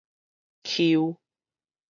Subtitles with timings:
[0.65, 0.97] 鳩